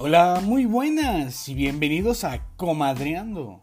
Hola, 0.00 0.40
muy 0.44 0.64
buenas 0.64 1.48
y 1.48 1.54
bienvenidos 1.54 2.22
a 2.22 2.46
Comadreando 2.56 3.58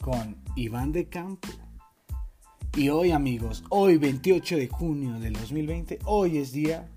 con 0.00 0.38
Iván 0.56 0.92
de 0.92 1.10
Campo. 1.10 1.46
Y 2.74 2.88
hoy 2.88 3.10
amigos, 3.10 3.62
hoy 3.68 3.98
28 3.98 4.56
de 4.56 4.68
junio 4.68 5.20
del 5.20 5.34
2020, 5.34 5.98
hoy 6.06 6.38
es 6.38 6.52
Día 6.52 6.88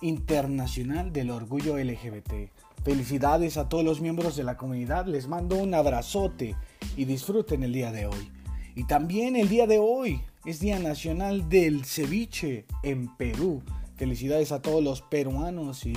Internacional 0.00 1.12
del 1.12 1.30
Orgullo 1.30 1.78
LGBT. 1.78 2.50
Felicidades 2.82 3.56
a 3.56 3.68
todos 3.68 3.84
los 3.84 4.00
miembros 4.00 4.34
de 4.34 4.42
la 4.42 4.56
comunidad, 4.56 5.06
les 5.06 5.28
mando 5.28 5.54
un 5.54 5.72
abrazote 5.72 6.56
y 6.96 7.04
disfruten 7.04 7.62
el 7.62 7.72
día 7.72 7.92
de 7.92 8.06
hoy. 8.06 8.32
Y 8.74 8.82
también 8.88 9.36
el 9.36 9.48
día 9.48 9.68
de 9.68 9.78
hoy 9.78 10.22
es 10.44 10.58
Día 10.58 10.80
Nacional 10.80 11.48
del 11.48 11.84
Ceviche 11.84 12.66
en 12.82 13.16
Perú. 13.16 13.62
Felicidades 13.94 14.50
a 14.50 14.60
todos 14.60 14.82
los 14.82 15.02
peruanos 15.02 15.86
y 15.86 15.92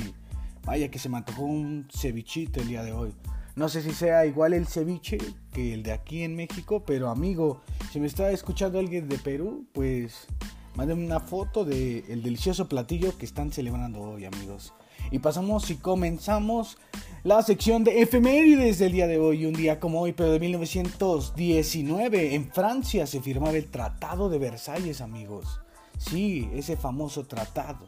vaya 0.66 0.90
que 0.90 1.00
se 1.00 1.10
me 1.10 1.18
antojó 1.18 1.44
un 1.44 1.88
cevichito 1.92 2.62
el 2.62 2.68
día 2.68 2.84
de 2.84 2.94
hoy. 2.94 3.14
No 3.56 3.68
sé 3.68 3.82
si 3.82 3.92
sea 3.92 4.26
igual 4.26 4.54
el 4.54 4.66
ceviche 4.66 5.18
que 5.52 5.74
el 5.74 5.84
de 5.84 5.92
aquí 5.92 6.24
en 6.24 6.36
México, 6.36 6.84
pero 6.86 7.10
amigo, 7.10 7.62
si 7.92 8.00
me 8.00 8.08
está 8.08 8.32
escuchando 8.32 8.80
alguien 8.80 9.10
de 9.10 9.18
Perú, 9.18 9.66
pues 9.74 10.28
mándenme 10.76 11.06
una 11.06 11.20
foto 11.20 11.66
del 11.66 12.06
el 12.08 12.24
delicioso 12.24 12.70
platillo 12.70 13.18
que 13.18 13.26
están 13.26 13.52
celebrando 13.52 14.00
hoy, 14.00 14.26
amigos. 14.26 14.74
Y 15.12 15.20
pasamos 15.20 15.70
y 15.70 15.76
comenzamos 15.76 16.78
la 17.24 17.42
sección 17.42 17.84
de 17.84 18.02
efemérides 18.02 18.80
del 18.80 18.94
día 18.94 19.08
de 19.08 19.20
hoy. 19.20 19.46
Un 19.46 19.54
día 19.54 19.80
como 19.80 20.00
hoy, 20.02 20.14
pero 20.14 20.32
de 20.32 20.40
1919, 20.40 22.36
en 22.36 22.52
Francia 22.52 23.06
se 23.06 23.20
firmaba 23.20 23.58
el 23.58 23.70
Tratado 23.70 24.30
de 24.30 24.40
Versalles, 24.40 25.02
amigos. 25.02 25.60
Sí, 25.98 26.50
ese 26.54 26.78
famoso 26.78 27.26
tratado 27.26 27.86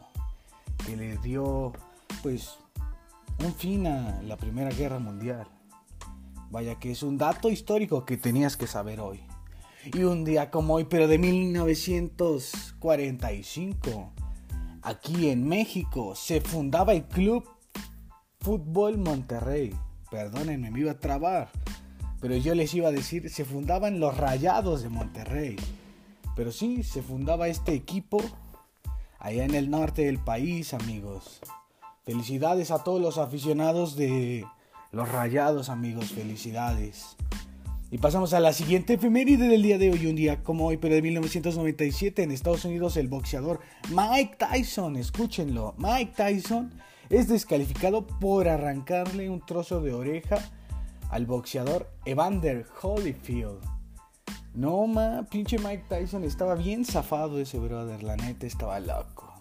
que 0.85 0.97
le 0.97 1.17
dio, 1.17 1.71
pues, 2.21 2.57
un 3.43 3.53
fin 3.53 3.85
a 3.87 4.21
la 4.21 4.37
Primera 4.37 4.69
Guerra 4.69 4.99
Mundial. 4.99 5.45
Vaya 6.49 6.75
que 6.75 6.91
es 6.91 7.03
un 7.03 7.17
dato 7.17 7.49
histórico 7.49 8.05
que 8.05 8.15
tenías 8.15 8.55
que 8.55 8.67
saber 8.67 9.01
hoy. 9.01 9.19
Y 9.93 10.03
un 10.03 10.23
día 10.23 10.49
como 10.49 10.75
hoy, 10.75 10.85
pero 10.85 11.09
de 11.09 11.17
1945, 11.17 14.13
aquí 14.81 15.29
en 15.29 15.45
México 15.45 16.15
se 16.15 16.39
fundaba 16.39 16.93
el 16.93 17.03
Club 17.03 17.43
Fútbol 18.39 18.97
Monterrey. 18.97 19.75
Perdónenme, 20.09 20.71
me 20.71 20.79
iba 20.79 20.91
a 20.91 20.99
trabar. 20.99 21.49
Pero 22.21 22.37
yo 22.37 22.55
les 22.55 22.73
iba 22.73 22.87
a 22.87 22.93
decir, 22.93 23.29
se 23.29 23.43
fundaban 23.43 23.99
los 23.99 24.15
Rayados 24.15 24.83
de 24.83 24.89
Monterrey. 24.89 25.57
Pero 26.37 26.53
sí, 26.53 26.83
se 26.83 27.01
fundaba 27.01 27.49
este 27.49 27.73
equipo 27.73 28.21
allá 29.19 29.43
en 29.43 29.53
el 29.53 29.69
norte 29.69 30.05
del 30.05 30.19
país, 30.19 30.73
amigos. 30.73 31.41
Felicidades 32.05 32.69
a 32.71 32.83
todos 32.83 33.01
los 33.01 33.17
aficionados 33.17 33.95
de 33.95 34.45
los 34.91 35.09
Rayados, 35.09 35.69
amigos. 35.69 36.11
Felicidades. 36.11 37.15
Y 37.91 37.99
pasamos 37.99 38.33
a 38.33 38.41
la 38.41 38.51
siguiente 38.51 38.95
efeméride 38.95 39.47
del 39.47 39.61
día 39.61 39.77
de 39.77 39.89
hoy, 39.91 40.07
un 40.07 40.15
día 40.15 40.43
como 40.43 40.65
hoy, 40.65 40.77
pero 40.77 40.95
de 40.95 41.01
1997 41.01 42.23
en 42.23 42.31
Estados 42.31 42.65
Unidos, 42.65 42.97
el 42.97 43.07
boxeador 43.07 43.61
Mike 43.89 44.35
Tyson, 44.37 44.97
escúchenlo, 44.97 45.75
Mike 45.77 46.13
Tyson 46.17 46.73
es 47.09 47.29
descalificado 47.29 48.05
por 48.05 48.49
arrancarle 48.49 49.29
un 49.29 49.45
trozo 49.45 49.79
de 49.79 49.93
oreja 49.93 50.43
al 51.09 51.25
boxeador 51.25 51.89
Evander 52.03 52.65
Holyfield. 52.81 53.61
No, 54.55 54.87
ma, 54.87 55.25
pinche 55.29 55.57
Mike 55.57 55.85
Tyson 55.87 56.23
estaba 56.23 56.55
bien 56.55 56.83
zafado 56.83 57.39
ese 57.39 57.59
brother, 57.59 58.03
la 58.03 58.17
neta 58.17 58.45
estaba 58.45 58.79
loco. 58.79 59.32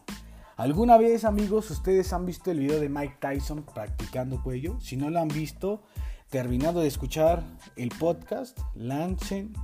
¿Alguna 0.56 0.98
vez, 0.98 1.25
amigos, 1.25 1.70
ustedes 1.70 2.12
han 2.12 2.27
visto 2.27 2.50
el 2.50 2.58
video 2.58 2.78
de 2.78 2.91
Mike 2.91 3.17
Tyson 3.20 3.62
practicando 3.62 4.42
cuello? 4.42 4.78
Si 4.81 4.98
no 4.98 5.08
lo 5.08 5.19
han 5.19 5.28
visto, 5.28 5.83
terminado 6.29 6.80
de 6.80 6.89
escuchar 6.89 7.42
el 7.74 7.89
podcast, 7.89 8.58
lancen, 8.74 9.55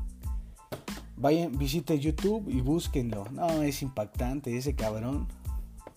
vayan, 1.17 1.59
visiten 1.59 1.99
YouTube 1.99 2.49
y 2.49 2.63
búsquenlo. 2.63 3.27
No, 3.31 3.63
es 3.63 3.83
impactante 3.83 4.57
ese 4.57 4.75
cabrón. 4.75 5.29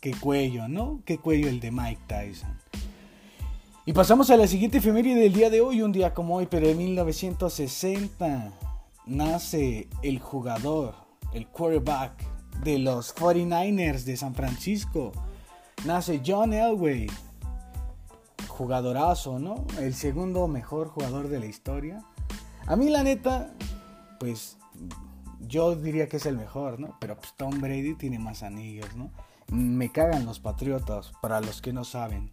Qué 0.01 0.13
cuello, 0.13 0.67
¿no? 0.67 1.01
Qué 1.05 1.17
cuello 1.17 1.47
el 1.47 1.61
de 1.61 1.71
Mike 1.71 2.01
Tyson. 2.07 2.59
Y 3.85 3.93
pasamos 3.93 4.29
a 4.29 4.35
la 4.35 4.45
siguiente 4.45 4.79
efeméride 4.79 5.21
del 5.21 5.33
día 5.33 5.49
de 5.49 5.61
hoy, 5.61 5.81
un 5.81 5.93
día 5.93 6.13
como 6.13 6.35
hoy, 6.35 6.47
pero 6.51 6.67
de 6.67 6.75
1960, 6.75 8.51
nace 9.05 9.87
el 10.03 10.19
jugador, 10.19 10.95
el 11.33 11.47
quarterback 11.47 12.30
de 12.63 12.79
los 12.79 13.15
49ers 13.15 14.03
de 14.03 14.17
San 14.17 14.35
Francisco. 14.35 15.11
Nace 15.85 16.21
John 16.25 16.53
Elway, 16.53 17.07
jugadorazo, 18.47 19.39
¿no? 19.39 19.65
El 19.79 19.93
segundo 19.93 20.47
mejor 20.47 20.89
jugador 20.89 21.27
de 21.27 21.39
la 21.39 21.47
historia. 21.47 22.03
A 22.67 22.75
mí 22.75 22.89
la 22.89 23.03
neta, 23.03 23.53
pues 24.19 24.57
yo 25.39 25.75
diría 25.75 26.07
que 26.07 26.17
es 26.17 26.25
el 26.25 26.37
mejor, 26.37 26.79
¿no? 26.79 26.95
Pero 26.99 27.17
pues, 27.17 27.33
Tom 27.35 27.59
Brady 27.59 27.95
tiene 27.95 28.19
más 28.19 28.43
anillos, 28.43 28.95
¿no? 28.95 29.11
Me 29.51 29.91
cagan 29.91 30.25
los 30.25 30.39
Patriotas, 30.39 31.11
para 31.21 31.41
los 31.41 31.61
que 31.61 31.73
no 31.73 31.83
saben. 31.83 32.31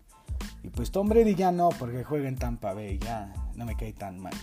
Y 0.62 0.68
pues 0.68 0.90
Tom 0.90 1.08
Brady 1.08 1.34
ya 1.34 1.50
no, 1.50 1.70
porque 1.70 2.04
juega 2.04 2.28
en 2.28 2.36
Tampa 2.36 2.74
Bay, 2.74 2.98
ya 2.98 3.32
no 3.54 3.64
me 3.64 3.76
cae 3.76 3.92
tan 3.92 4.18
mal. 4.18 4.34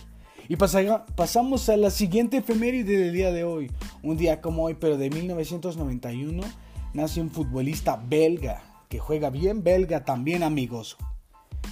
Y 0.48 0.56
pasamos 0.56 1.68
a 1.68 1.76
la 1.76 1.90
siguiente 1.90 2.38
efeméride 2.38 2.98
del 2.98 3.12
día 3.12 3.32
de 3.32 3.44
hoy. 3.44 3.70
Un 4.02 4.16
día 4.16 4.40
como 4.40 4.64
hoy, 4.64 4.74
pero 4.74 4.96
de 4.96 5.10
1991, 5.10 6.42
nace 6.94 7.20
un 7.20 7.30
futbolista 7.30 7.96
belga, 7.96 8.62
que 8.88 8.98
juega 8.98 9.30
bien 9.30 9.62
belga 9.62 10.04
también, 10.04 10.42
amigos 10.42 10.96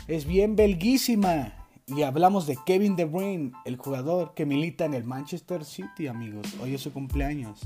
es 0.08 0.26
bien 0.26 0.56
belguísima. 0.56 1.52
Y 1.86 2.02
hablamos 2.02 2.46
de 2.46 2.56
Kevin 2.64 2.96
De 2.96 3.04
Bruyne, 3.04 3.52
el 3.66 3.76
jugador 3.76 4.32
que 4.34 4.46
milita 4.46 4.86
en 4.86 4.94
el 4.94 5.04
Manchester 5.04 5.64
City, 5.64 6.06
amigos. 6.06 6.46
Hoy 6.62 6.74
es 6.74 6.80
su 6.80 6.92
cumpleaños. 6.92 7.60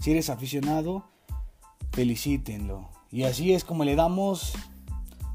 Si 0.00 0.12
eres 0.12 0.30
aficionado, 0.30 1.08
felicítenlo. 1.92 2.88
Y 3.10 3.24
así 3.24 3.52
es 3.52 3.64
como 3.64 3.84
le 3.84 3.96
damos, 3.96 4.52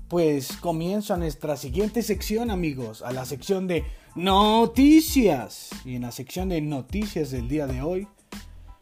pues, 0.08 0.54
comienzo 0.54 1.14
a 1.14 1.18
nuestra 1.18 1.58
siguiente 1.58 2.02
sección, 2.02 2.50
amigos. 2.50 3.02
A 3.02 3.12
la 3.12 3.26
sección 3.26 3.68
de 3.68 3.84
noticias. 4.18 5.70
Y 5.86 5.96
en 5.96 6.02
la 6.02 6.12
sección 6.12 6.50
de 6.50 6.60
noticias 6.60 7.30
del 7.30 7.48
día 7.48 7.68
de 7.68 7.84
hoy, 7.84 8.08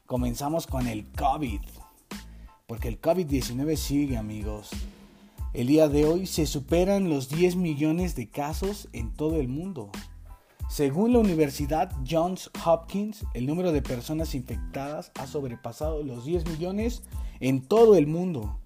comenzamos 0.06 0.66
con 0.66 0.88
el 0.88 1.06
COVID. 1.12 1.60
Porque 2.66 2.88
el 2.88 3.02
COVID-19 3.02 3.76
sigue, 3.76 4.18
amigos. 4.18 4.70
El 5.54 5.68
día 5.68 5.90
de 5.90 6.06
hoy 6.06 6.26
se 6.26 6.46
superan 6.46 7.10
los 7.10 7.30
10 7.30 7.58
millones 7.58 8.16
de 8.16 8.30
casos 8.30 8.88
en 8.94 9.14
todo 9.14 9.40
el 9.40 9.50
mundo. 9.50 9.92
Según 10.70 11.14
la 11.14 11.20
Universidad 11.20 11.92
Johns 12.10 12.50
Hopkins, 12.66 13.26
el 13.34 13.46
número 13.46 13.72
de 13.72 13.82
personas 13.82 14.36
infectadas 14.36 15.12
ha 15.20 15.28
sobrepasado 15.28 16.02
los 16.02 16.26
10 16.26 16.48
millones 16.48 17.04
en 17.42 17.62
todo 17.62 17.96
el 17.96 18.08
mundo. 18.08 18.60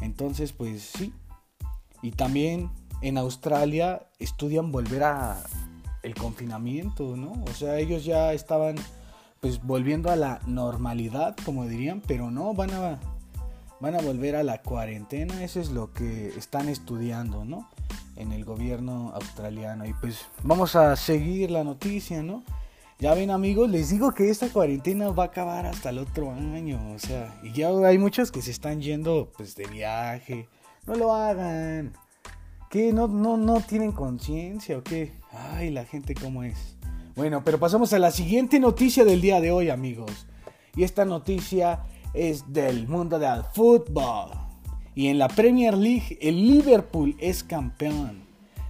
Entonces, 0.00 0.52
pues 0.52 0.82
sí. 0.82 1.12
Y 2.02 2.12
también 2.12 2.70
en 3.02 3.18
Australia 3.18 4.08
estudian 4.18 4.72
volver 4.72 5.04
a 5.04 5.44
el 6.02 6.14
confinamiento, 6.14 7.16
¿no? 7.16 7.32
O 7.44 7.54
sea, 7.54 7.78
ellos 7.78 8.04
ya 8.04 8.32
estaban 8.32 8.76
pues 9.40 9.62
volviendo 9.62 10.10
a 10.10 10.16
la 10.16 10.40
normalidad, 10.46 11.36
como 11.44 11.66
dirían, 11.66 12.00
pero 12.06 12.30
no 12.30 12.54
van 12.54 12.70
a 12.70 13.00
van 13.80 13.96
a 13.96 14.00
volver 14.00 14.36
a 14.36 14.44
la 14.44 14.62
cuarentena, 14.62 15.42
eso 15.42 15.58
es 15.58 15.70
lo 15.70 15.92
que 15.92 16.28
están 16.28 16.68
estudiando, 16.68 17.44
¿no? 17.44 17.68
En 18.14 18.30
el 18.30 18.44
gobierno 18.44 19.10
australiano. 19.12 19.84
Y 19.84 19.92
pues 19.94 20.26
vamos 20.44 20.76
a 20.76 20.94
seguir 20.94 21.50
la 21.50 21.64
noticia, 21.64 22.22
¿no? 22.22 22.44
Ya 23.00 23.14
ven 23.14 23.32
amigos, 23.32 23.68
les 23.68 23.90
digo 23.90 24.12
que 24.12 24.30
esta 24.30 24.48
cuarentena 24.48 25.08
va 25.08 25.24
a 25.24 25.26
acabar 25.26 25.66
hasta 25.66 25.90
el 25.90 25.98
otro 25.98 26.30
año, 26.30 26.92
o 26.94 26.98
sea, 27.00 27.36
y 27.42 27.50
ya 27.50 27.70
hay 27.84 27.98
muchos 27.98 28.30
que 28.30 28.40
se 28.40 28.52
están 28.52 28.80
yendo 28.80 29.32
pues 29.36 29.56
de 29.56 29.66
viaje. 29.66 30.48
No 30.86 30.94
lo 30.94 31.12
hagan. 31.12 31.92
¿Qué? 32.70 32.92
¿No, 32.92 33.08
no, 33.08 33.36
no 33.36 33.60
tienen 33.60 33.90
conciencia 33.90 34.78
o 34.78 34.84
qué? 34.84 35.12
Ay, 35.32 35.70
la 35.70 35.84
gente 35.84 36.14
cómo 36.14 36.42
es. 36.42 36.76
Bueno, 37.16 37.42
pero 37.44 37.58
pasamos 37.58 37.92
a 37.92 37.98
la 37.98 38.10
siguiente 38.10 38.60
noticia 38.60 39.04
del 39.04 39.20
día 39.20 39.40
de 39.40 39.50
hoy, 39.50 39.70
amigos. 39.70 40.26
Y 40.76 40.84
esta 40.84 41.04
noticia 41.04 41.84
es 42.14 42.52
del 42.52 42.86
mundo 42.86 43.18
del 43.18 43.42
fútbol. 43.54 44.30
Y 44.94 45.08
en 45.08 45.18
la 45.18 45.28
Premier 45.28 45.76
League 45.76 46.18
el 46.20 46.46
Liverpool 46.46 47.16
es 47.18 47.42
campeón. 47.42 48.24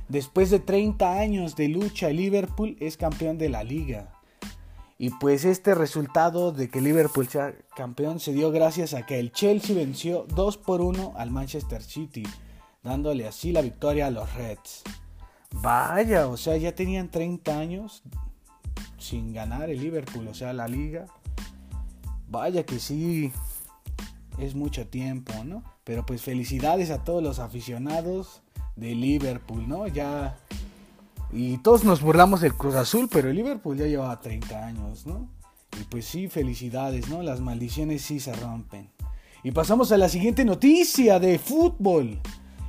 Después 0.09 0.51
de 0.51 0.61
30 0.61 1.19
años 1.19 1.57
de 1.57 1.69
lucha, 1.69 2.11
el 2.11 2.17
Liverpool 2.17 2.77
es 2.81 2.97
campeón 2.97 3.39
de 3.39 3.49
la 3.49 3.65
liga. 3.65 4.13
Y 4.99 5.11
pues 5.11 5.45
este 5.45 5.75
resultado 5.75 6.53
de 6.53 6.69
que 6.69 6.81
Liverpool 6.81 7.27
sea 7.29 7.55
campeón 7.75 8.21
se 8.21 8.33
dio 8.33 8.53
gracias 8.53 8.95
a 8.95 9.05
que 9.05 9.19
el 9.19 9.33
Chelsea 9.33 9.75
venció 9.75 10.27
2 10.29 10.59
por 10.59 10.81
1 10.81 11.15
al 11.17 11.33
Manchester 11.33 11.83
City, 11.83 12.23
dándole 12.85 13.27
así 13.27 13.51
la 13.51 13.63
victoria 13.63 14.07
a 14.07 14.11
los 14.11 14.33
Reds. 14.35 14.85
Vaya, 15.55 16.29
o 16.29 16.37
sea, 16.37 16.57
ya 16.57 16.75
tenían 16.75 17.11
30 17.11 17.59
años 17.59 18.03
sin 18.99 19.33
ganar 19.33 19.71
el 19.71 19.81
Liverpool, 19.81 20.29
o 20.29 20.35
sea, 20.35 20.53
la 20.53 20.69
liga. 20.69 21.07
Vaya 22.29 22.65
que 22.65 22.79
sí, 22.79 23.33
es 24.39 24.55
mucho 24.55 24.87
tiempo, 24.87 25.33
¿no? 25.45 25.63
Pero 25.85 26.07
pues 26.07 26.23
felicidades 26.23 26.91
a 26.91 27.05
todos 27.05 27.23
los 27.23 27.39
aficionados 27.39 28.43
de 28.77 28.95
Liverpool, 28.95 29.69
¿no? 29.69 29.87
Ya 29.87 30.37
y 31.33 31.57
todos 31.59 31.83
nos 31.85 32.03
burlamos 32.03 32.43
del 32.43 32.55
Cruz 32.55 32.75
Azul, 32.75 33.09
pero 33.11 33.31
el 33.31 33.37
Liverpool 33.37 33.79
ya 33.79 33.87
llevaba 33.87 34.21
30 34.21 34.67
años, 34.67 35.07
¿no? 35.07 35.31
Y 35.81 35.85
pues 35.85 36.05
sí, 36.05 36.29
felicidades, 36.29 37.09
¿no? 37.09 37.23
Las 37.23 37.41
maldiciones 37.41 38.03
sí 38.03 38.21
se 38.21 38.35
rompen. 38.35 38.91
Y 39.43 39.51
pasamos 39.53 39.91
a 39.93 39.97
la 39.97 40.11
siguiente 40.11 40.45
noticia 40.45 41.19
de 41.19 41.39
fútbol. 41.39 42.21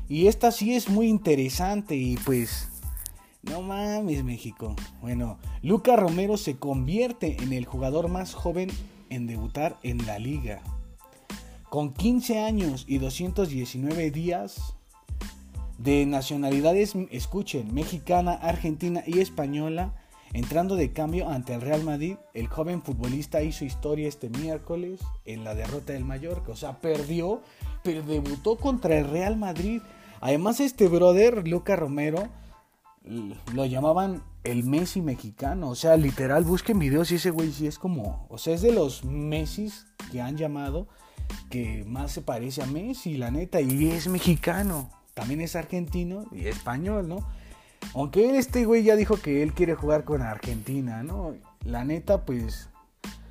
Y 0.07 0.27
esta 0.27 0.51
sí 0.51 0.75
es 0.75 0.89
muy 0.89 1.07
interesante 1.07 1.95
y 1.95 2.15
pues... 2.17 2.69
No 3.43 3.61
mames, 3.61 4.23
México. 4.23 4.75
Bueno, 5.01 5.37
Luca 5.61 5.95
Romero 5.95 6.37
se 6.37 6.57
convierte 6.57 7.37
en 7.43 7.51
el 7.53 7.65
jugador 7.65 8.07
más 8.07 8.33
joven 8.33 8.69
en 9.09 9.27
debutar 9.27 9.77
en 9.83 10.05
la 10.05 10.17
liga. 10.17 10.61
Con 11.69 11.93
15 11.93 12.39
años 12.39 12.85
y 12.87 12.99
219 12.99 14.11
días, 14.11 14.75
de 15.77 16.05
nacionalidades, 16.05 16.93
escuchen, 17.11 17.73
mexicana, 17.73 18.33
argentina 18.33 19.03
y 19.05 19.19
española, 19.19 19.93
entrando 20.31 20.77
de 20.77 20.93
cambio 20.93 21.29
ante 21.29 21.53
el 21.53 21.61
Real 21.61 21.83
Madrid, 21.83 22.15
el 22.33 22.47
joven 22.47 22.81
futbolista 22.81 23.41
hizo 23.41 23.65
historia 23.65 24.07
este 24.07 24.29
miércoles 24.29 25.01
en 25.25 25.43
la 25.43 25.55
derrota 25.55 25.91
del 25.91 26.05
Mallorca, 26.05 26.53
o 26.53 26.55
sea, 26.55 26.79
perdió, 26.79 27.41
pero 27.83 28.01
debutó 28.03 28.55
contra 28.55 28.97
el 28.97 29.09
Real 29.09 29.35
Madrid. 29.35 29.81
Además, 30.21 30.61
este 30.61 30.87
brother, 30.87 31.45
Luca 31.45 31.75
Romero, 31.75 32.29
lo 33.03 33.65
llamaban 33.65 34.23
el 34.43 34.63
Messi 34.63 35.01
mexicano, 35.01 35.69
o 35.69 35.75
sea, 35.75 35.97
literal, 35.97 36.43
busquen 36.43 36.79
videos 36.79 37.11
y 37.11 37.15
ese 37.15 37.31
güey 37.31 37.51
sí 37.51 37.67
es 37.67 37.77
como, 37.77 38.25
o 38.29 38.37
sea, 38.37 38.53
es 38.53 38.61
de 38.61 38.71
los 38.71 39.03
Messi 39.03 39.71
que 40.11 40.21
han 40.21 40.37
llamado 40.37 40.87
que 41.49 41.83
más 41.85 42.11
se 42.11 42.21
parece 42.21 42.61
a 42.61 42.65
Messi, 42.65 43.17
la 43.17 43.31
neta, 43.31 43.61
y 43.61 43.89
es 43.89 44.07
mexicano 44.07 44.89
también 45.13 45.41
es 45.41 45.55
argentino 45.55 46.25
y 46.31 46.47
español, 46.47 47.07
¿no? 47.07 47.17
Aunque 47.93 48.37
este 48.37 48.65
güey 48.65 48.83
ya 48.83 48.95
dijo 48.95 49.17
que 49.17 49.43
él 49.43 49.53
quiere 49.53 49.75
jugar 49.75 50.05
con 50.05 50.21
Argentina, 50.21 51.03
¿no? 51.03 51.35
La 51.63 51.83
neta, 51.83 52.25
pues 52.25 52.69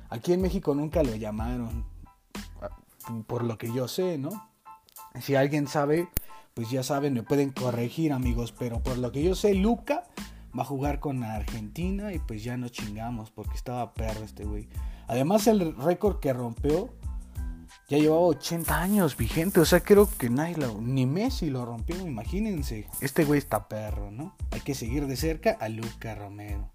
aquí 0.09 0.33
en 0.33 0.41
México 0.41 0.75
nunca 0.75 1.03
lo 1.03 1.15
llamaron, 1.15 1.85
por 3.27 3.43
lo 3.43 3.57
que 3.57 3.71
yo 3.73 3.87
sé, 3.87 4.17
¿no? 4.17 4.49
Si 5.21 5.35
alguien 5.35 5.67
sabe, 5.67 6.07
pues 6.53 6.69
ya 6.69 6.83
saben, 6.83 7.13
me 7.13 7.23
pueden 7.23 7.51
corregir, 7.51 8.13
amigos, 8.13 8.53
pero 8.57 8.81
por 8.81 8.97
lo 8.97 9.11
que 9.11 9.23
yo 9.23 9.35
sé, 9.35 9.53
Luca 9.53 10.03
va 10.57 10.61
a 10.61 10.65
jugar 10.65 10.99
con 10.99 11.23
Argentina 11.23 12.13
y 12.13 12.19
pues 12.19 12.43
ya 12.43 12.57
no 12.57 12.69
chingamos 12.69 13.31
porque 13.31 13.55
estaba 13.55 13.93
perro 13.93 14.23
este 14.23 14.45
güey. 14.45 14.67
Además, 15.07 15.47
el 15.47 15.75
récord 15.75 16.19
que 16.19 16.31
rompió 16.31 16.93
ya 17.89 17.97
llevaba 17.97 18.21
80 18.21 18.81
años 18.81 19.17
vigente. 19.17 19.59
O 19.59 19.65
sea, 19.65 19.81
creo 19.81 20.07
que 20.17 20.29
nadie 20.29 20.55
ni 20.79 21.05
Messi 21.05 21.49
lo 21.49 21.65
rompió, 21.65 21.95
imagínense. 22.07 22.87
Este 23.01 23.25
güey 23.25 23.39
está 23.39 23.67
perro, 23.67 24.11
¿no? 24.11 24.35
Hay 24.51 24.61
que 24.61 24.75
seguir 24.75 25.07
de 25.07 25.15
cerca 25.15 25.57
a 25.59 25.69
Luca 25.69 26.15
Romero. 26.15 26.71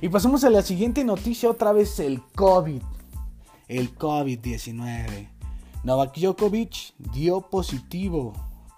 Y 0.00 0.08
pasamos 0.08 0.44
a 0.44 0.50
la 0.50 0.62
siguiente 0.62 1.04
noticia, 1.04 1.50
otra 1.50 1.72
vez 1.72 2.00
el 2.00 2.22
COVID. 2.34 2.82
El 3.68 3.96
COVID-19. 3.96 5.28
Novak 5.84 6.16
Djokovic 6.16 6.94
dio 6.98 7.42
positivo 7.42 8.32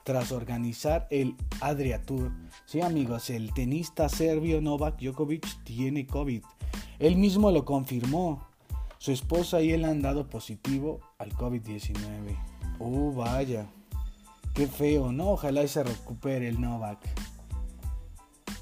tras 0.08 0.32
organizar 0.32 1.06
el 1.10 1.36
Adria 1.60 2.00
Tour. 2.00 2.32
Sí, 2.64 2.80
amigos, 2.80 3.28
el 3.28 3.52
tenista 3.52 4.08
serbio 4.08 4.62
Novak 4.62 4.98
Djokovic 4.98 5.62
tiene 5.64 6.06
COVID. 6.06 6.42
Él 6.98 7.16
mismo 7.16 7.50
lo 7.50 7.66
confirmó 7.66 8.48
su 8.96 9.12
esposa 9.12 9.60
y 9.60 9.72
él 9.72 9.84
han 9.84 10.00
dado 10.00 10.30
positivo 10.30 11.00
al 11.18 11.34
COVID-19. 11.34 11.94
Oh, 12.78 13.12
vaya. 13.12 13.66
Qué 14.54 14.66
feo, 14.66 15.12
¿no? 15.12 15.32
Ojalá 15.32 15.68
se 15.68 15.84
recupere 15.84 16.48
el 16.48 16.58
Novak. 16.58 17.00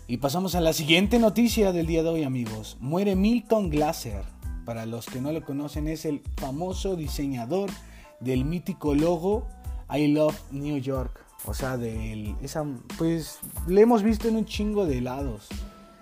Y 0.09 0.17
pasamos 0.17 0.57
a 0.57 0.61
la 0.61 0.73
siguiente 0.73 1.21
noticia 1.21 1.71
del 1.71 1.87
día 1.87 2.03
de 2.03 2.09
hoy, 2.09 2.25
amigos. 2.25 2.77
Muere 2.81 3.15
Milton 3.15 3.71
Glaser. 3.71 4.25
Para 4.65 4.85
los 4.85 5.07
que 5.07 5.21
no 5.21 5.31
lo 5.31 5.45
conocen, 5.45 5.87
es 5.87 6.07
el 6.07 6.23
famoso 6.39 6.97
diseñador 6.97 7.71
del 8.19 8.45
mítico 8.45 8.97
logo 8.97 9.47
I 9.89 10.09
Love 10.09 10.41
New 10.51 10.79
York. 10.79 11.26
O 11.47 11.55
sea, 11.55 11.77
del. 11.77 12.37
Esa, 12.43 12.65
pues 12.99 13.39
le 13.67 13.81
hemos 13.81 14.03
visto 14.03 14.29
en 14.29 14.37
un 14.37 14.45
chingo 14.45 14.87
de 14.87 15.01
lados. 15.01 15.49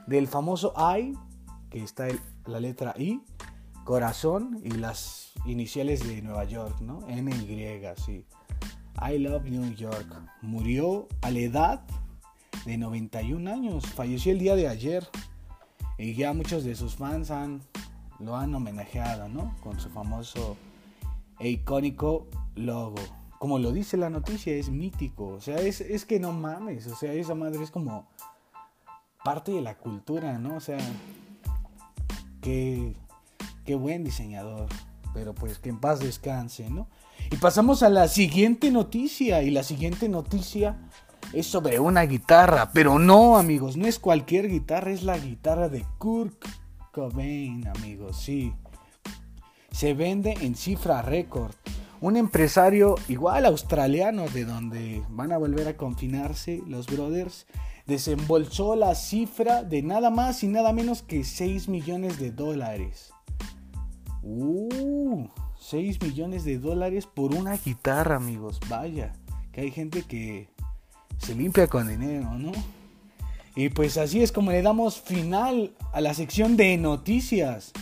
Del 0.06 0.28
famoso 0.28 0.74
I, 0.76 1.16
que 1.70 1.82
está 1.82 2.08
la 2.46 2.60
letra 2.60 2.94
I, 2.98 3.22
corazón 3.84 4.60
y 4.62 4.70
las 4.70 5.32
iniciales 5.46 6.06
de 6.06 6.20
Nueva 6.22 6.44
York, 6.44 6.80
¿no? 6.80 7.00
NY, 7.06 7.80
sí. 8.04 8.26
I 9.00 9.18
Love 9.18 9.44
New 9.44 9.74
York. 9.74 10.06
Murió 10.42 11.08
a 11.22 11.30
la 11.30 11.38
edad 11.38 11.84
de 12.64 12.78
91 12.78 13.50
años. 13.50 13.86
Falleció 13.86 14.32
el 14.32 14.38
día 14.38 14.56
de 14.56 14.68
ayer. 14.68 15.06
Y 15.98 16.14
ya 16.14 16.32
muchos 16.32 16.64
de 16.64 16.74
sus 16.74 16.96
fans 16.96 17.30
han, 17.30 17.60
lo 18.18 18.36
han 18.36 18.54
homenajeado, 18.54 19.28
¿no? 19.28 19.54
Con 19.62 19.78
su 19.78 19.90
famoso 19.90 20.56
e 21.38 21.50
icónico 21.50 22.26
logo. 22.54 23.00
Como 23.44 23.58
lo 23.58 23.72
dice 23.72 23.98
la 23.98 24.08
noticia, 24.08 24.54
es 24.54 24.70
mítico. 24.70 25.26
O 25.26 25.40
sea, 25.42 25.58
es, 25.58 25.82
es 25.82 26.06
que 26.06 26.18
no 26.18 26.32
mames. 26.32 26.86
O 26.86 26.96
sea, 26.96 27.12
esa 27.12 27.34
madre 27.34 27.62
es 27.62 27.70
como 27.70 28.08
parte 29.22 29.52
de 29.52 29.60
la 29.60 29.76
cultura, 29.76 30.38
¿no? 30.38 30.56
O 30.56 30.60
sea, 30.60 30.78
que 32.40 32.94
Qué 33.66 33.74
buen 33.74 34.02
diseñador. 34.02 34.70
Pero 35.12 35.34
pues 35.34 35.58
que 35.58 35.68
en 35.68 35.78
paz 35.78 36.00
descanse, 36.00 36.70
¿no? 36.70 36.88
Y 37.30 37.36
pasamos 37.36 37.82
a 37.82 37.90
la 37.90 38.08
siguiente 38.08 38.70
noticia. 38.70 39.42
Y 39.42 39.50
la 39.50 39.62
siguiente 39.62 40.08
noticia 40.08 40.78
es 41.34 41.46
sobre 41.46 41.78
una 41.78 42.04
guitarra. 42.04 42.70
Pero 42.72 42.98
no, 42.98 43.36
amigos, 43.36 43.76
no 43.76 43.86
es 43.86 43.98
cualquier 43.98 44.48
guitarra, 44.48 44.90
es 44.90 45.02
la 45.02 45.18
guitarra 45.18 45.68
de 45.68 45.84
Kurt 45.98 46.46
Cobain, 46.92 47.68
amigos, 47.68 48.16
sí. 48.16 48.54
Se 49.70 49.92
vende 49.92 50.32
en 50.40 50.54
cifra 50.54 51.02
récord. 51.02 51.54
Un 52.04 52.18
empresario 52.18 52.96
igual 53.08 53.46
australiano 53.46 54.28
de 54.28 54.44
donde 54.44 55.02
van 55.08 55.32
a 55.32 55.38
volver 55.38 55.68
a 55.68 55.78
confinarse 55.78 56.60
los 56.66 56.86
brothers 56.86 57.46
desembolsó 57.86 58.76
la 58.76 58.94
cifra 58.94 59.62
de 59.62 59.80
nada 59.82 60.10
más 60.10 60.44
y 60.44 60.48
nada 60.48 60.74
menos 60.74 61.00
que 61.00 61.24
6 61.24 61.66
millones 61.70 62.18
de 62.18 62.30
dólares. 62.30 63.10
Uh, 64.22 65.28
6 65.58 66.02
millones 66.02 66.44
de 66.44 66.58
dólares 66.58 67.06
por 67.06 67.34
una 67.34 67.56
guitarra, 67.56 68.16
amigos. 68.16 68.60
Vaya, 68.68 69.14
que 69.50 69.62
hay 69.62 69.70
gente 69.70 70.02
que 70.02 70.50
se 71.16 71.34
limpia 71.34 71.68
con 71.68 71.88
dinero, 71.88 72.34
¿no? 72.34 72.52
Y 73.56 73.70
pues 73.70 73.96
así 73.96 74.22
es 74.22 74.30
como 74.30 74.50
le 74.50 74.60
damos 74.60 75.00
final 75.00 75.72
a 75.94 76.02
la 76.02 76.12
sección 76.12 76.58
de 76.58 76.76
noticias. 76.76 77.72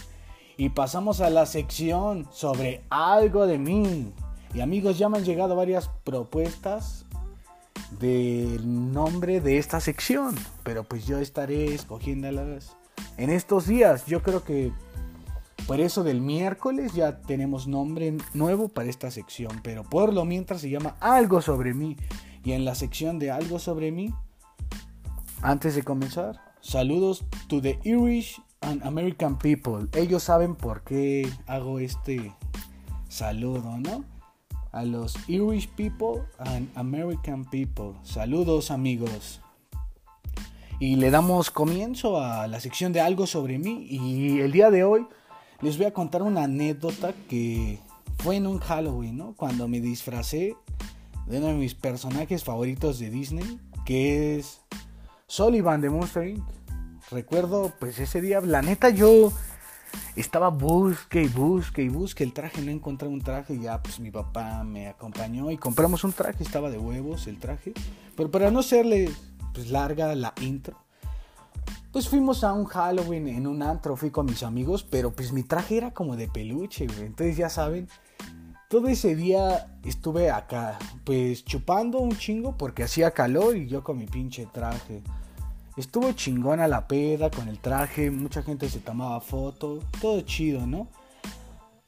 Y 0.62 0.68
pasamos 0.68 1.20
a 1.20 1.28
la 1.28 1.44
sección 1.44 2.28
sobre 2.30 2.84
algo 2.88 3.48
de 3.48 3.58
mí. 3.58 4.12
Y 4.54 4.60
amigos, 4.60 4.96
ya 4.96 5.08
me 5.08 5.18
han 5.18 5.24
llegado 5.24 5.56
varias 5.56 5.90
propuestas 6.04 7.04
del 7.98 8.92
nombre 8.92 9.40
de 9.40 9.58
esta 9.58 9.80
sección. 9.80 10.36
Pero 10.62 10.84
pues 10.84 11.04
yo 11.04 11.18
estaré 11.18 11.74
escogiéndolas 11.74 12.76
en 13.16 13.30
estos 13.30 13.66
días. 13.66 14.06
Yo 14.06 14.22
creo 14.22 14.44
que 14.44 14.70
por 15.66 15.80
eso 15.80 16.04
del 16.04 16.20
miércoles 16.20 16.92
ya 16.92 17.22
tenemos 17.22 17.66
nombre 17.66 18.16
nuevo 18.32 18.68
para 18.68 18.88
esta 18.88 19.10
sección, 19.10 19.62
pero 19.64 19.82
por 19.82 20.14
lo 20.14 20.24
mientras 20.24 20.60
se 20.60 20.70
llama 20.70 20.94
Algo 21.00 21.42
sobre 21.42 21.74
mí. 21.74 21.96
Y 22.44 22.52
en 22.52 22.64
la 22.64 22.76
sección 22.76 23.18
de 23.18 23.32
Algo 23.32 23.58
sobre 23.58 23.90
mí, 23.90 24.14
antes 25.42 25.74
de 25.74 25.82
comenzar, 25.82 26.40
saludos 26.60 27.24
to 27.48 27.60
the 27.60 27.80
Irish 27.82 28.40
American 28.82 29.38
people. 29.38 29.88
Ellos 29.94 30.22
saben 30.22 30.54
por 30.54 30.82
qué 30.82 31.30
hago 31.46 31.78
este 31.78 32.32
saludo, 33.08 33.78
¿no? 33.78 34.04
A 34.72 34.84
los 34.84 35.16
Irish 35.28 35.68
people 35.68 36.22
and 36.38 36.68
American 36.74 37.44
people. 37.44 37.92
Saludos 38.02 38.70
amigos. 38.70 39.40
Y 40.80 40.96
le 40.96 41.10
damos 41.10 41.50
comienzo 41.50 42.20
a 42.20 42.46
la 42.48 42.58
sección 42.58 42.92
de 42.92 43.00
Algo 43.00 43.26
sobre 43.26 43.58
mí. 43.58 43.86
Y 43.88 44.40
el 44.40 44.50
día 44.50 44.70
de 44.70 44.82
hoy 44.82 45.06
les 45.60 45.76
voy 45.76 45.86
a 45.86 45.92
contar 45.92 46.22
una 46.22 46.44
anécdota 46.44 47.12
que 47.28 47.78
fue 48.18 48.36
en 48.36 48.46
un 48.46 48.58
Halloween, 48.58 49.16
¿no? 49.16 49.34
Cuando 49.36 49.68
me 49.68 49.80
disfracé 49.80 50.56
de 51.26 51.38
uno 51.38 51.48
de 51.48 51.54
mis 51.54 51.74
personajes 51.74 52.42
favoritos 52.42 52.98
de 52.98 53.10
Disney, 53.10 53.60
que 53.84 54.38
es 54.38 54.60
Sullivan 55.26 55.80
de 55.80 55.90
Monster 55.90 56.28
Inc. 56.28 56.44
Recuerdo, 57.12 57.72
pues 57.78 57.98
ese 57.98 58.22
día, 58.22 58.40
la 58.40 58.62
neta, 58.62 58.88
yo 58.88 59.32
estaba 60.16 60.48
busque 60.48 61.22
y 61.22 61.28
busque 61.28 61.82
y 61.82 61.90
busque 61.90 62.24
el 62.24 62.32
traje, 62.32 62.62
no 62.62 62.70
encontré 62.70 63.06
un 63.06 63.20
traje, 63.20 63.58
ya 63.58 63.82
pues 63.82 64.00
mi 64.00 64.10
papá 64.10 64.64
me 64.64 64.88
acompañó 64.88 65.50
y 65.50 65.58
compramos 65.58 66.04
un 66.04 66.12
traje, 66.12 66.42
estaba 66.42 66.70
de 66.70 66.78
huevos 66.78 67.26
el 67.26 67.38
traje, 67.38 67.74
pero 68.16 68.30
para 68.30 68.50
no 68.50 68.62
serle 68.62 69.10
pues 69.52 69.70
larga 69.70 70.14
la 70.14 70.32
intro, 70.40 70.78
pues 71.92 72.08
fuimos 72.08 72.44
a 72.44 72.54
un 72.54 72.64
Halloween 72.64 73.28
en 73.28 73.46
un 73.46 73.62
antro, 73.62 73.94
fui 73.96 74.10
con 74.10 74.24
mis 74.24 74.42
amigos, 74.42 74.82
pero 74.82 75.12
pues 75.12 75.32
mi 75.32 75.42
traje 75.42 75.76
era 75.76 75.90
como 75.92 76.16
de 76.16 76.28
peluche, 76.28 76.86
güey. 76.86 77.02
Entonces 77.02 77.36
ya 77.36 77.50
saben, 77.50 77.88
todo 78.70 78.88
ese 78.88 79.14
día 79.14 79.78
estuve 79.84 80.30
acá, 80.30 80.78
pues 81.04 81.44
chupando 81.44 81.98
un 81.98 82.16
chingo 82.16 82.56
porque 82.56 82.84
hacía 82.84 83.10
calor 83.10 83.54
y 83.54 83.68
yo 83.68 83.84
con 83.84 83.98
mi 83.98 84.06
pinche 84.06 84.46
traje. 84.50 85.02
Estuvo 85.76 86.12
chingona 86.12 86.68
la 86.68 86.86
peda 86.86 87.30
con 87.30 87.48
el 87.48 87.58
traje, 87.58 88.10
mucha 88.10 88.42
gente 88.42 88.68
se 88.68 88.80
tomaba 88.80 89.20
fotos, 89.20 89.84
todo 90.00 90.20
chido, 90.20 90.66
¿no? 90.66 90.88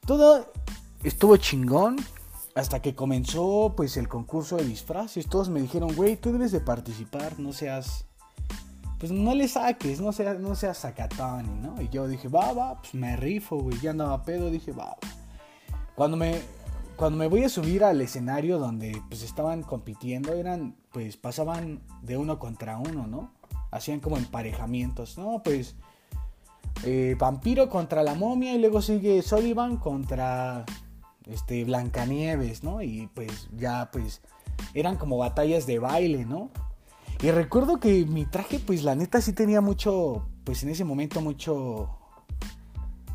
Todo 0.05 0.51
estuvo 1.03 1.37
chingón 1.37 1.97
hasta 2.55 2.81
que 2.81 2.95
comenzó 2.95 3.73
pues 3.75 3.97
el 3.97 4.07
concurso 4.07 4.57
de 4.57 4.65
disfraces. 4.65 5.27
Todos 5.27 5.49
me 5.49 5.61
dijeron, 5.61 5.93
güey, 5.95 6.15
tú 6.15 6.31
debes 6.31 6.51
de 6.51 6.61
participar, 6.61 7.39
no 7.39 7.53
seas... 7.53 8.05
Pues 8.97 9.11
no 9.11 9.35
le 9.35 9.47
saques, 9.49 9.99
no 9.99 10.13
seas, 10.13 10.39
no 10.39 10.55
seas 10.55 10.77
sacatán, 10.77 11.61
¿no? 11.61 11.81
Y 11.81 11.89
yo 11.89 12.07
dije, 12.07 12.29
va, 12.29 12.53
va, 12.53 12.79
pues 12.79 12.95
me 12.95 13.17
rifo, 13.17 13.57
güey. 13.57 13.77
Ya 13.81 13.91
andaba 13.91 14.23
pedo, 14.23 14.49
dije, 14.49 14.71
va. 14.71 14.95
Cuando 15.95 16.15
me, 16.15 16.41
cuando 16.95 17.17
me 17.19 17.27
voy 17.27 17.43
a 17.43 17.49
subir 17.49 17.83
al 17.83 17.99
escenario 17.99 18.57
donde 18.57 19.01
pues 19.09 19.21
estaban 19.21 19.63
compitiendo, 19.63 20.33
eran, 20.33 20.77
pues 20.93 21.17
pasaban 21.17 21.81
de 22.03 22.15
uno 22.15 22.39
contra 22.39 22.77
uno, 22.77 23.05
¿no? 23.05 23.31
Hacían 23.75 23.99
como 23.99 24.17
emparejamientos, 24.17 25.17
¿no? 25.17 25.41
Pues 25.43 25.75
eh, 26.83 27.15
Vampiro 27.17 27.69
contra 27.69 28.03
la 28.03 28.15
momia 28.15 28.53
y 28.53 28.59
luego 28.59 28.81
sigue 28.81 29.21
Sullivan 29.21 29.77
contra 29.77 30.65
este 31.25 31.63
Blancanieves, 31.65 32.63
¿no? 32.63 32.81
Y 32.81 33.07
pues 33.13 33.49
ya 33.57 33.89
pues 33.91 34.21
eran 34.73 34.97
como 34.97 35.17
batallas 35.17 35.65
de 35.65 35.79
baile, 35.79 36.25
¿no? 36.25 36.49
Y 37.21 37.31
recuerdo 37.31 37.79
que 37.79 38.05
mi 38.05 38.25
traje 38.25 38.59
pues 38.59 38.83
la 38.83 38.95
neta 38.95 39.21
sí 39.21 39.33
tenía 39.33 39.61
mucho, 39.61 40.27
pues 40.43 40.63
en 40.63 40.69
ese 40.69 40.83
momento 40.83 41.21
mucho, 41.21 41.89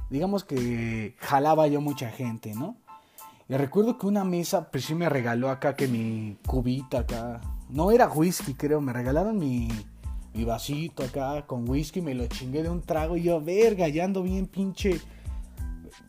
digamos 0.08 0.44
que 0.44 1.14
jalaba 1.18 1.66
yo 1.68 1.80
mucha 1.80 2.10
gente, 2.10 2.54
¿no? 2.54 2.76
Y 3.48 3.54
recuerdo 3.54 3.98
que 3.98 4.06
una 4.06 4.24
mesa 4.24 4.70
pues 4.70 4.84
sí 4.84 4.94
me 4.94 5.08
regaló 5.08 5.50
acá 5.50 5.76
que 5.76 5.86
mi 5.86 6.38
cubita 6.46 7.00
acá, 7.00 7.40
no 7.68 7.90
era 7.90 8.08
whisky 8.08 8.54
creo, 8.54 8.80
me 8.80 8.92
regalaron 8.92 9.38
mi 9.38 9.68
mi 10.34 10.44
vasito 10.44 11.02
acá 11.02 11.46
con 11.46 11.68
whisky, 11.68 12.00
me 12.00 12.14
lo 12.14 12.26
chingué 12.26 12.62
de 12.62 12.70
un 12.70 12.82
trago 12.82 13.16
y 13.16 13.22
yo, 13.22 13.40
verga, 13.40 13.88
ya 13.88 14.04
ando 14.04 14.22
bien 14.22 14.46
pinche, 14.46 15.00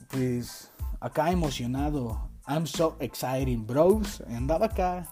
pues 0.10 0.72
acá 1.00 1.32
emocionado. 1.32 2.30
I'm 2.48 2.68
so 2.68 2.98
exciting, 3.00 3.66
bros. 3.66 4.22
Andaba 4.28 4.68
acá 4.68 5.08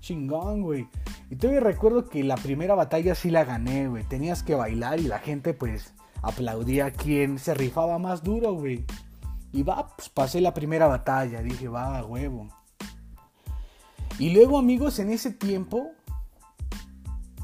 chingón, 0.00 0.62
güey. 0.62 0.88
Y 1.30 1.36
todavía 1.36 1.60
recuerdo 1.60 2.08
que 2.08 2.22
la 2.22 2.36
primera 2.36 2.74
batalla 2.74 3.14
sí 3.14 3.30
la 3.30 3.44
gané, 3.44 3.88
güey. 3.88 4.04
Tenías 4.04 4.42
que 4.42 4.54
bailar 4.54 5.00
y 5.00 5.04
la 5.04 5.18
gente 5.18 5.54
pues 5.54 5.94
aplaudía 6.20 6.86
a 6.86 6.90
quien 6.90 7.38
se 7.38 7.54
rifaba 7.54 7.98
más 7.98 8.22
duro, 8.22 8.52
güey. 8.52 8.84
Y 9.52 9.62
va, 9.62 9.88
pues 9.96 10.08
pasé 10.08 10.40
la 10.40 10.54
primera 10.54 10.86
batalla. 10.86 11.42
Dije, 11.42 11.68
va, 11.68 12.04
huevo. 12.04 12.48
Y 14.18 14.30
luego, 14.30 14.58
amigos, 14.58 14.98
en 14.98 15.10
ese 15.10 15.30
tiempo 15.32 15.92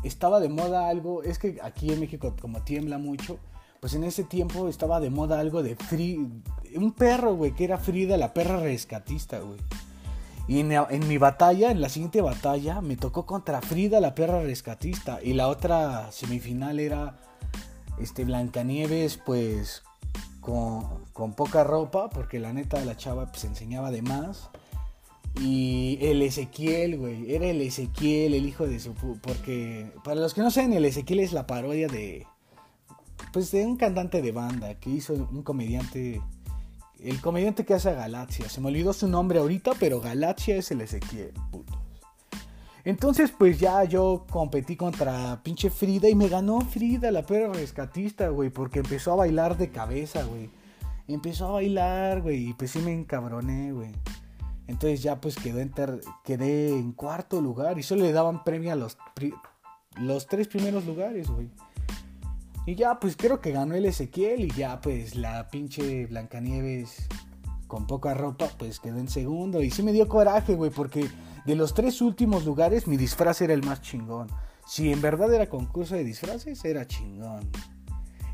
estaba 0.03 0.41
de 0.41 0.49
moda 0.49 0.89
algo, 0.89 1.23
es 1.23 1.39
que 1.39 1.59
aquí 1.63 1.93
en 1.93 2.01
México 2.01 2.35
como 2.41 2.63
tiembla 2.63 2.99
mucho, 2.99 3.39
pues 3.81 3.95
en 3.95 4.05
ese 4.05 4.25
tiempo 4.25 4.69
estaba 4.69 5.01
de 5.01 5.11
moda 5.11 5.39
algo 5.39 5.63
de 5.63 5.77
Frida, 5.77 6.27
un 6.77 6.93
perro, 6.93 7.35
güey, 7.35 7.53
que 7.53 7.65
era 7.65 7.79
Frida, 7.79 8.17
la 8.17 8.35
perra 8.35 8.59
rescatista, 8.59 9.39
güey. 9.39 9.59
Y 10.49 10.61
en, 10.61 11.09
mi 11.09 11.19
batalla, 11.19 11.71
en 11.71 11.83
la 11.83 11.91
siguiente 11.91 12.23
batalla, 12.23 12.81
me 12.81 12.97
tocó 12.97 13.27
contra 13.27 13.61
Frida, 13.61 14.01
la 14.01 14.15
perra 14.15 14.41
rescatista. 14.41 15.21
Y 15.23 15.35
la 15.35 15.49
otra 15.49 16.11
semifinal 16.11 16.81
era 16.81 17.19
este, 17.99 18.25
Blancanieves, 18.25 19.19
pues 19.19 19.83
con, 20.41 21.05
con 21.13 21.35
poca 21.35 21.65
ropa, 21.65 22.09
porque 22.09 22.39
la 22.39 22.55
neta 22.55 22.79
de 22.79 22.87
la 22.87 22.97
chava 22.97 23.27
pues 23.27 23.45
enseñaba 23.45 23.91
de 23.91 24.01
más. 24.01 24.49
Y 25.41 25.99
el 26.01 26.23
Ezequiel, 26.23 26.99
güey. 26.99 27.35
Era 27.35 27.47
el 27.47 27.61
Ezequiel, 27.61 28.35
el 28.35 28.47
hijo 28.47 28.67
de 28.67 28.81
su... 28.81 28.95
Porque, 28.95 29.93
para 30.05 30.21
los 30.21 30.35
que 30.35 30.41
no 30.41 30.51
saben, 30.51 30.73
el 30.73 30.85
Ezequiel 30.85 31.21
es 31.21 31.33
la 31.33 31.47
parodia 31.47 31.89
de... 31.89 32.27
Pues 33.33 33.51
de 33.51 33.65
un 33.67 33.77
cantante 33.77 34.23
de 34.23 34.33
banda 34.33 34.75
que 34.81 34.91
hizo 34.91 35.15
un 35.15 35.43
comediante... 35.43 36.21
El 37.01 37.21
comediante 37.21 37.65
que 37.65 37.75
hace 37.75 37.91
a 37.91 37.95
Galaxia. 37.95 38.49
Se 38.49 38.61
me 38.61 38.69
olvidó 38.69 38.93
su 38.93 39.07
nombre 39.07 39.39
ahorita, 39.39 39.73
pero 39.79 40.01
Galaxia 40.01 40.57
es 40.57 40.73
el 40.73 40.81
Ezequiel, 40.81 41.33
putos. 41.53 41.79
Entonces, 42.85 43.31
pues 43.37 43.61
ya 43.61 43.85
yo 43.85 44.25
competí 44.31 44.75
contra 44.75 45.43
pinche 45.43 45.69
Frida 45.69 46.09
y 46.09 46.15
me 46.15 46.29
ganó 46.29 46.61
Frida, 46.63 47.11
la 47.11 47.23
perra 47.23 47.53
rescatista, 47.53 48.31
güey, 48.31 48.51
porque 48.51 48.79
empezó 48.79 49.13
a 49.13 49.17
bailar 49.17 49.59
de 49.59 49.71
cabeza, 49.71 50.25
güey. 50.25 50.49
Empezó 51.07 51.49
a 51.49 51.51
bailar, 51.53 52.23
güey, 52.23 52.49
y 52.49 52.55
pues 52.55 52.71
sí 52.71 52.79
me 52.79 52.93
encabroné, 52.93 53.73
güey. 53.73 53.93
Entonces 54.69 55.03
ya 55.03 55.21
pues 55.21 55.35
quedé 55.35 55.63
en, 55.63 55.73
quedé 56.25 56.69
en 56.69 56.93
cuarto 56.93 57.41
lugar 57.41 57.79
y 57.79 57.83
solo 57.83 58.03
le 58.03 58.13
daban 58.13 58.45
premio 58.45 58.71
a 58.71 58.77
los, 58.77 58.99
los 59.97 60.27
tres 60.27 60.47
primeros 60.47 60.85
lugares, 60.85 61.29
güey. 61.29 61.51
Y 62.67 62.75
ya 62.75 63.01
pues 63.01 63.17
creo 63.17 63.41
que 63.41 63.51
ganó 63.51 63.75
el 63.75 63.87
Ezequiel 63.87 64.45
y 64.45 64.51
ya 64.51 64.79
pues 64.83 65.15
la 65.15 65.49
pinche 65.49 66.05
Blancanieves 66.07 67.09
con 67.67 67.87
poca 67.87 68.13
ropa 68.13 68.47
pues 68.59 68.79
quedó 68.79 68.99
en 68.99 69.09
segundo. 69.09 69.63
Y 69.63 69.71
sí 69.71 69.83
me 69.83 69.93
dio 69.93 70.07
coraje, 70.07 70.55
güey, 70.55 70.71
porque 70.71 71.09
de 71.47 71.57
los 71.57 71.73
tres 71.73 72.03
últimos 72.03 72.45
lugares 72.45 72.87
mi 72.87 72.99
disfraz 72.99 73.41
era 73.41 73.55
el 73.55 73.65
más 73.65 73.81
chingón. 73.81 74.29
Si 74.67 74.93
en 74.93 75.01
verdad 75.01 75.33
era 75.33 75.49
concurso 75.49 75.95
de 75.95 76.05
disfraces, 76.05 76.63
era 76.63 76.87
chingón. 76.87 77.49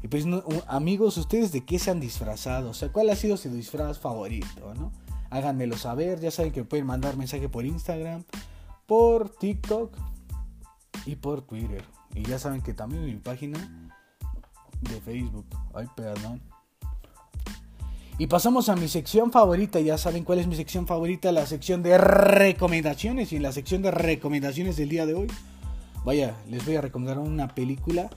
Y 0.03 0.09
pues 0.09 0.27
amigos, 0.67 1.17
¿ustedes 1.17 1.53
de 1.53 1.65
qué 1.65 1.79
se 1.79 1.93
han 1.93 2.01
disfrazado? 2.01 2.71
O 2.71 2.75
sea, 2.75 2.91
¿cuál 2.91 3.11
ha 3.11 3.17
sido 3.17 3.37
su 3.37 3.51
disfraz 3.51 4.01
favorito, 4.01 4.75
no? 4.75 4.91
Háganmelo 5.31 5.77
saber. 5.77 6.21
Ya 6.21 6.31
saben 6.31 6.53
que 6.53 6.65
pueden 6.65 6.87
mandar 6.87 7.17
mensaje 7.17 7.49
por 7.49 7.65
Instagram, 7.65 8.25
por 8.87 9.29
TikTok 9.29 9.97
y 11.07 11.17
por 11.17 11.43
Twitter. 11.43 11.85
Y 12.15 12.23
ya 12.23 12.39
saben 12.39 12.63
que 12.63 12.75
también 12.75 13.05
mi 13.05 13.17
página 13.17 13.91
de 14.81 15.01
Facebook. 15.01 15.47
Ay, 15.75 15.87
perdón. 15.97 16.41
Y 18.17 18.29
pasamos 18.29 18.69
a 18.69 18.77
mi 18.77 18.87
sección 18.87 19.33
favorita. 19.33 19.81
Ya 19.81 19.99
saben 19.99 20.23
cuál 20.25 20.39
es 20.39 20.47
mi 20.47 20.55
sección 20.55 20.87
favorita. 20.87 21.33
La 21.33 21.47
sección 21.47 21.83
de 21.83 21.99
recomendaciones. 21.99 23.33
Y 23.33 23.37
en 23.37 23.43
la 23.43 23.53
sección 23.53 23.83
de 23.83 23.91
recomendaciones 23.91 24.77
del 24.77 24.89
día 24.89 25.07
de 25.07 25.15
hoy. 25.15 25.27
Vaya, 26.05 26.37
les 26.49 26.65
voy 26.65 26.77
a 26.77 26.81
recomendar 26.81 27.19
una 27.19 27.49
película 27.55 28.11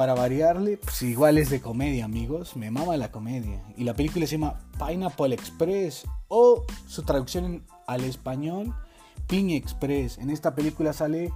para 0.00 0.14
variarle, 0.14 0.78
pues 0.78 1.02
igual 1.02 1.36
es 1.36 1.50
de 1.50 1.60
comedia, 1.60 2.06
amigos. 2.06 2.56
Me 2.56 2.70
mama 2.70 2.96
la 2.96 3.12
comedia. 3.12 3.62
Y 3.76 3.84
la 3.84 3.92
película 3.92 4.26
se 4.26 4.38
llama 4.38 4.58
Pineapple 4.78 5.34
Express 5.34 6.06
o 6.28 6.64
su 6.86 7.02
traducción 7.02 7.66
al 7.86 8.04
español, 8.04 8.74
Ping 9.26 9.50
Express. 9.50 10.16
En 10.16 10.30
esta 10.30 10.54
película 10.54 10.94
sale 10.94 11.30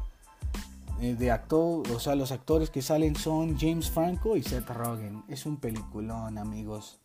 eh, 1.03 1.15
de 1.15 1.31
actor, 1.31 1.87
o 1.93 2.01
sea, 2.01 2.15
los 2.15 2.33
actores 2.33 2.71
que 2.71 2.81
salen 2.81 3.17
son 3.17 3.59
James 3.59 3.91
Franco 3.91 4.35
y 4.35 4.43
Seth 4.43 4.71
Rogen. 4.71 5.25
Es 5.29 5.45
un 5.45 5.59
peliculón, 5.59 6.39
amigos. 6.39 7.01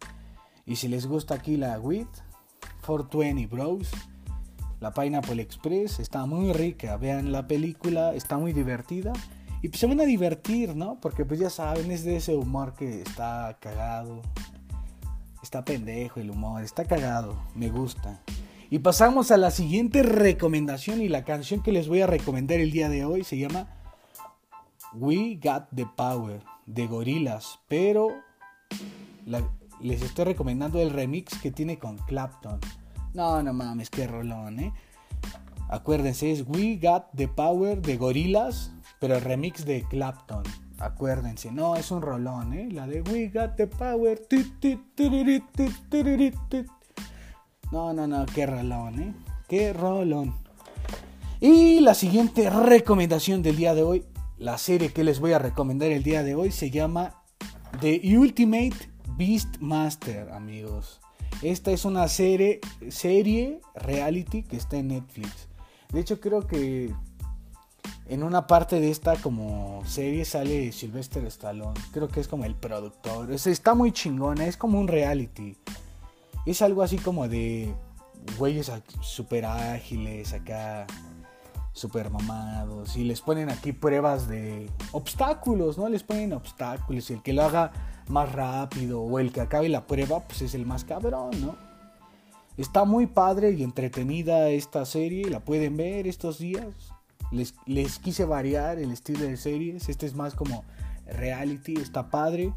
Y 0.66 0.78
si 0.78 0.88
les 0.88 1.08
gusta 1.08 1.34
aquí 1.34 1.58
la 1.58 1.78
WIT, 1.78 2.08
420 2.86 3.48
Bros, 3.48 3.92
la 4.80 4.94
Pineapple 4.94 5.42
Express 5.42 6.00
está 6.00 6.26
muy 6.26 6.54
rica. 6.54 6.96
Vean 6.96 7.34
la 7.34 7.50
película, 7.50 8.14
está 8.14 8.38
muy 8.38 8.54
divertida. 8.54 9.12
Y 9.62 9.70
pues 9.70 9.80
se 9.80 9.88
van 9.88 10.00
a 10.00 10.06
divertir, 10.06 10.76
¿no? 10.76 11.00
Porque 11.02 11.26
pues 11.26 11.40
ya 11.40 11.50
saben, 11.50 11.92
es 11.92 12.04
de 12.04 12.16
ese 12.18 12.36
humor 12.36 12.74
que 12.76 13.02
está 13.02 13.58
cagado. 13.60 14.22
Está 15.44 15.66
pendejo 15.66 16.20
el 16.20 16.32
humor, 16.32 16.64
está 16.64 16.86
cagado, 16.86 17.42
me 17.56 17.70
gusta. 17.70 18.22
Y 18.70 18.80
pasamos 18.80 19.32
a 19.32 19.38
la 19.38 19.52
siguiente 19.52 20.04
recomendación 20.04 21.02
y 21.02 21.10
la 21.10 21.24
canción 21.24 21.64
que 21.64 21.72
les 21.72 21.88
voy 21.88 22.02
a 22.02 22.08
recomendar 22.08 22.60
el 22.60 22.72
día 22.72 22.88
de 22.88 23.04
hoy 23.04 23.24
se 23.24 23.38
llama 23.38 23.68
We 24.94 25.40
Got 25.42 25.70
the 25.76 25.88
Power 25.96 26.42
de 26.66 26.88
Gorilas, 26.88 27.60
pero 27.68 28.10
les 29.82 30.02
estoy 30.02 30.26
recomendando 30.26 30.80
el 30.80 30.92
remix 30.92 31.38
que 31.40 31.52
tiene 31.52 31.80
con 31.80 31.98
Clapton. 31.98 32.60
No, 33.14 33.42
no 33.42 33.54
mames, 33.54 33.90
qué 33.90 34.06
rolón, 34.06 34.60
¿eh? 34.60 34.74
Acuérdense, 35.70 36.32
es 36.32 36.44
We 36.48 36.80
Got 36.82 37.06
the 37.16 37.28
Power 37.28 37.82
de 37.82 37.98
Gorilas 37.98 38.72
pero 39.00 39.16
el 39.16 39.22
remix 39.22 39.66
de 39.66 39.84
Clapton, 39.84 40.44
acuérdense, 40.78 41.52
no, 41.52 41.76
es 41.76 41.90
un 41.92 42.02
rolón, 42.02 42.54
¿eh? 42.54 42.70
La 42.72 42.86
de 42.86 43.02
We 43.02 43.30
Got 43.30 43.56
the 43.56 43.68
Power. 43.68 44.22
No, 47.72 47.94
no, 47.94 48.08
no, 48.08 48.26
qué 48.26 48.46
rolón, 48.46 49.00
¿eh? 49.00 49.14
Qué 49.48 49.74
rolón. 49.74 50.36
Y 51.40 51.80
la 51.80 51.94
siguiente 51.94 52.50
recomendación 52.50 53.42
del 53.42 53.56
día 53.56 53.74
de 53.74 53.84
hoy, 53.84 54.06
la 54.38 54.58
serie 54.58 54.92
que 54.92 55.06
les 55.06 55.20
voy 55.20 55.32
a 55.32 55.40
recomendar 55.40 55.90
el 55.90 56.04
día 56.04 56.24
de 56.24 56.36
hoy 56.36 56.52
se 56.52 56.70
llama 56.70 57.16
The 57.80 58.02
Ultimate 58.18 58.76
Beastmaster, 59.16 60.30
amigos. 60.32 61.00
Esta 61.42 61.72
es 61.72 61.86
una 61.86 62.08
serie, 62.10 62.60
serie 62.90 63.62
reality 63.74 64.44
que 64.44 64.58
está 64.58 64.78
en 64.78 64.90
Netflix. 64.90 65.48
De 65.94 66.02
hecho, 66.02 66.20
creo 66.20 66.46
que 66.46 66.94
en 68.08 68.24
una 68.24 68.48
parte 68.48 68.80
de 68.80 68.90
esta 68.90 69.16
como 69.18 69.84
serie 69.86 70.26
sale 70.26 70.72
Sylvester 70.72 71.24
Stallone. 71.26 71.80
Creo 71.92 72.08
que 72.08 72.20
es 72.20 72.28
como 72.28 72.46
el 72.46 72.56
productor. 72.56 73.32
está 73.32 73.76
muy 73.76 73.92
chingona. 73.92 74.48
Es 74.48 74.58
como 74.58 74.80
un 74.80 74.88
reality. 74.88 75.58
Es 76.46 76.62
algo 76.62 76.82
así 76.82 76.98
como 76.98 77.28
de, 77.28 77.74
güeyes 78.38 78.72
súper 79.02 79.46
ágiles 79.46 80.34
acá, 80.34 80.88
súper 81.72 82.10
mamados. 82.10 82.96
Y 82.98 83.04
les 83.04 83.22
ponen 83.22 83.50
aquí 83.50 83.74
pruebas 83.74 84.28
de 84.28 84.70
obstáculos, 84.92 85.78
¿no? 85.78 85.88
Les 85.88 86.04
ponen 86.04 86.34
obstáculos. 86.34 87.10
Y 87.10 87.14
el 87.14 87.22
que 87.22 87.34
lo 87.34 87.44
haga 87.44 87.72
más 88.08 88.32
rápido 88.32 89.02
o 89.02 89.20
el 89.20 89.32
que 89.32 89.42
acabe 89.42 89.70
la 89.70 89.86
prueba, 89.86 90.22
pues 90.22 90.42
es 90.42 90.56
el 90.56 90.66
más 90.66 90.84
cabrón, 90.84 91.30
¿no? 91.42 91.56
Está 92.58 92.84
muy 92.84 93.06
padre 93.08 93.52
y 93.52 93.64
entretenida 93.64 94.50
esta 94.50 94.84
serie, 94.86 95.30
la 95.30 95.40
pueden 95.40 95.78
ver 95.78 96.08
estos 96.08 96.40
días. 96.40 96.92
Les, 97.32 98.00
quise 98.00 98.26
variar 98.26 98.80
el 98.80 98.92
estilo 98.92 99.22
de 99.22 99.38
series, 99.38 99.90
este 99.90 100.06
es 100.06 100.16
más 100.16 100.34
como 100.36 100.64
reality, 101.06 101.76
está 101.76 102.10
padre. 102.10 102.54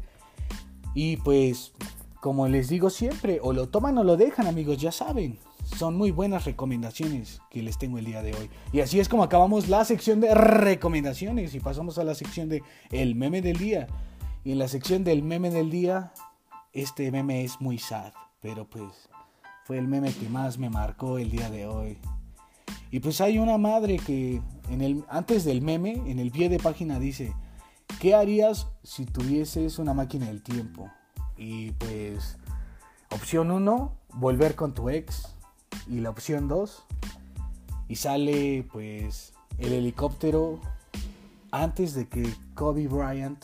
Y 0.95 1.17
pues, 1.17 1.73
como 2.21 2.47
les 2.47 2.69
digo 2.69 2.89
siempre, 2.89 3.39
o 3.41 3.53
lo 3.53 3.69
toman 3.69 3.97
o 3.97 4.03
lo 4.03 4.17
dejan 4.17 4.47
amigos, 4.47 4.77
ya 4.77 4.91
saben. 4.91 5.39
Son 5.77 5.95
muy 5.95 6.11
buenas 6.11 6.45
recomendaciones 6.45 7.41
que 7.49 7.63
les 7.63 7.77
tengo 7.77 7.97
el 7.97 8.05
día 8.05 8.21
de 8.21 8.33
hoy. 8.33 8.49
Y 8.71 8.81
así 8.81 8.99
es 8.99 9.07
como 9.07 9.23
acabamos 9.23 9.69
la 9.69 9.85
sección 9.85 10.19
de 10.19 10.35
recomendaciones 10.35 11.55
y 11.55 11.59
pasamos 11.59 11.97
a 11.97 12.03
la 12.03 12.15
sección 12.15 12.49
de 12.49 12.63
el 12.91 13.15
meme 13.15 13.41
del 13.41 13.57
día. 13.57 13.87
Y 14.43 14.51
en 14.51 14.59
la 14.59 14.67
sección 14.67 15.03
del 15.03 15.23
meme 15.23 15.51
del 15.51 15.69
día, 15.69 16.11
este 16.73 17.11
meme 17.11 17.43
es 17.43 17.61
muy 17.61 17.77
sad, 17.77 18.11
pero 18.41 18.69
pues 18.69 19.09
fue 19.65 19.77
el 19.77 19.87
meme 19.87 20.11
que 20.13 20.27
más 20.27 20.57
me 20.57 20.69
marcó 20.69 21.17
el 21.17 21.31
día 21.31 21.49
de 21.49 21.65
hoy. 21.65 21.97
Y 22.93 22.99
pues 22.99 23.21
hay 23.21 23.39
una 23.39 23.57
madre 23.57 23.97
que 23.97 24.39
en 24.69 24.81
el, 24.81 25.03
antes 25.09 25.45
del 25.45 25.63
meme, 25.63 25.93
en 26.05 26.19
el 26.19 26.29
pie 26.29 26.47
de 26.47 26.59
página 26.59 26.99
dice, 26.99 27.33
¿qué 27.99 28.13
harías 28.13 28.67
si 28.83 29.07
tuvieses 29.07 29.79
una 29.79 29.95
máquina 29.95 30.27
del 30.27 30.43
tiempo? 30.43 30.91
Y 31.35 31.71
pues, 31.71 32.37
opción 33.09 33.49
1, 33.49 33.97
volver 34.13 34.53
con 34.53 34.75
tu 34.75 34.91
ex. 34.91 35.35
Y 35.89 36.01
la 36.01 36.11
opción 36.11 36.47
2, 36.47 36.85
y 37.87 37.95
sale 37.95 38.67
pues 38.71 39.33
el 39.57 39.73
helicóptero 39.73 40.59
antes 41.49 41.95
de 41.95 42.07
que 42.07 42.31
Kobe 42.53 42.87
Bryant 42.87 43.43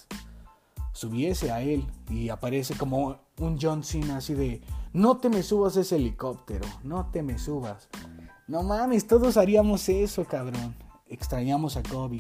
subiese 0.92 1.52
a 1.52 1.64
él 1.64 1.88
y 2.08 2.30
aparece 2.30 2.76
como 2.76 3.18
un 3.40 3.58
John 3.60 3.84
Cena 3.84 4.18
así 4.18 4.36
de, 4.36 4.62
no 4.94 5.18
te 5.18 5.30
me 5.30 5.42
subas 5.42 5.76
ese 5.76 5.96
helicóptero, 5.96 6.68
no 6.84 7.08
te 7.08 7.24
me 7.24 7.40
subas. 7.40 7.90
No 8.50 8.64
mames, 8.64 9.06
todos 9.06 9.38
haríamos 9.38 9.88
eso, 9.90 10.26
cabrón. 10.26 10.74
Extrañamos 11.08 11.78
a 11.78 11.84
Kobe. 11.84 12.20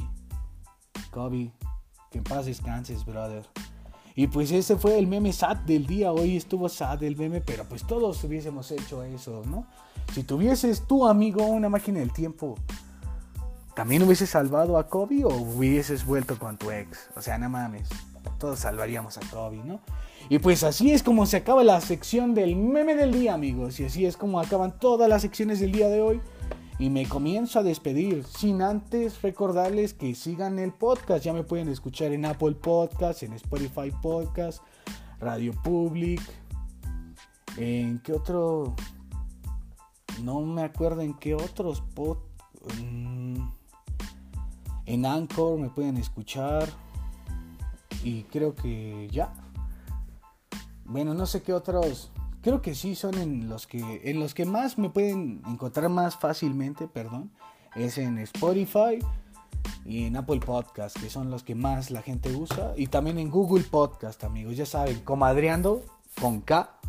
Kobe, 1.09 1.51
que 2.11 2.19
en 2.19 2.23
paz 2.23 2.45
descanses, 2.45 3.03
brother. 3.03 3.43
Y 4.13 4.27
pues 4.27 4.51
ese 4.51 4.75
fue 4.75 4.99
el 4.99 5.07
meme 5.07 5.33
sad 5.33 5.57
del 5.57 5.87
día. 5.87 6.11
Hoy 6.11 6.37
estuvo 6.37 6.69
sad 6.69 7.01
el 7.01 7.17
meme, 7.17 7.41
pero 7.41 7.63
pues 7.63 7.83
todos 7.87 8.23
hubiésemos 8.23 8.69
hecho 8.69 9.01
eso, 9.01 9.41
¿no? 9.47 9.65
Si 10.13 10.21
tuvieses 10.21 10.85
tu 10.85 11.07
amigo 11.07 11.47
una 11.47 11.67
máquina 11.67 11.97
del 11.97 12.13
tiempo, 12.13 12.53
¿también 13.73 14.03
hubieses 14.03 14.29
salvado 14.29 14.77
a 14.77 14.87
Kobe 14.87 15.25
o 15.25 15.29
hubieses 15.29 16.05
vuelto 16.05 16.37
con 16.37 16.59
tu 16.59 16.69
ex? 16.69 17.09
O 17.15 17.23
sea, 17.23 17.39
no 17.39 17.49
mames 17.49 17.89
todos 18.37 18.59
salvaríamos 18.59 19.17
a 19.17 19.21
Toby, 19.21 19.61
¿no? 19.63 19.79
Y 20.29 20.39
pues 20.39 20.63
así 20.63 20.91
es 20.91 21.03
como 21.03 21.25
se 21.25 21.37
acaba 21.37 21.63
la 21.63 21.81
sección 21.81 22.33
del 22.33 22.55
meme 22.55 22.95
del 22.95 23.11
día, 23.11 23.33
amigos. 23.33 23.79
Y 23.79 23.85
así 23.85 24.05
es 24.05 24.17
como 24.17 24.39
acaban 24.39 24.79
todas 24.79 25.09
las 25.09 25.21
secciones 25.21 25.59
del 25.59 25.71
día 25.71 25.89
de 25.89 26.01
hoy. 26.01 26.21
Y 26.77 26.89
me 26.89 27.07
comienzo 27.07 27.59
a 27.59 27.63
despedir 27.63 28.23
sin 28.23 28.61
antes 28.61 29.21
recordarles 29.21 29.93
que 29.93 30.15
sigan 30.15 30.59
el 30.59 30.71
podcast. 30.71 31.25
Ya 31.25 31.33
me 31.33 31.43
pueden 31.43 31.67
escuchar 31.67 32.13
en 32.13 32.25
Apple 32.25 32.53
Podcast, 32.53 33.23
en 33.23 33.33
Spotify 33.33 33.91
Podcast, 34.01 34.61
Radio 35.19 35.53
Public. 35.63 36.21
¿En 37.57 37.99
qué 37.99 38.13
otro? 38.13 38.75
No 40.23 40.41
me 40.41 40.63
acuerdo 40.63 41.01
en 41.01 41.13
qué 41.15 41.35
otros 41.35 41.81
en 44.89 45.05
Anchor 45.05 45.59
me 45.59 45.69
pueden 45.69 45.97
escuchar. 45.97 46.67
Y 48.03 48.23
creo 48.23 48.55
que 48.55 49.07
ya. 49.11 49.33
Bueno, 50.85 51.13
no 51.13 51.25
sé 51.25 51.41
qué 51.41 51.53
otros. 51.53 52.11
Creo 52.41 52.61
que 52.61 52.73
sí 52.73 52.95
son 52.95 53.15
en 53.15 53.49
los 53.49 53.67
que 53.67 54.01
en 54.05 54.19
los 54.19 54.33
que 54.33 54.45
más 54.45 54.77
me 54.77 54.89
pueden 54.89 55.41
encontrar 55.45 55.89
más 55.89 56.15
fácilmente, 56.15 56.87
perdón, 56.87 57.31
es 57.75 57.97
en 57.97 58.17
Spotify 58.19 58.99
y 59.85 60.05
en 60.05 60.15
Apple 60.15 60.39
Podcast, 60.39 60.97
que 60.97 61.09
son 61.09 61.29
los 61.29 61.43
que 61.43 61.55
más 61.55 61.91
la 61.91 62.01
gente 62.01 62.33
usa 62.33 62.73
y 62.77 62.87
también 62.87 63.19
en 63.19 63.29
Google 63.29 63.65
Podcast, 63.65 64.23
amigos, 64.23 64.55
ya 64.55 64.65
saben, 64.65 64.99
comadreando 65.01 65.83
con 66.21 66.41
K. 66.41 66.79